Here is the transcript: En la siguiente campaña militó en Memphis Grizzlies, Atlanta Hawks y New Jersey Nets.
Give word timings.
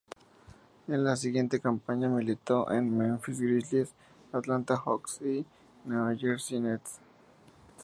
En 0.87 1.03
la 1.03 1.15
siguiente 1.15 1.59
campaña 1.59 2.09
militó 2.09 2.71
en 2.71 2.97
Memphis 2.97 3.39
Grizzlies, 3.39 3.93
Atlanta 4.31 4.75
Hawks 4.83 5.21
y 5.21 5.45
New 5.85 6.17
Jersey 6.17 6.59
Nets. 6.59 6.99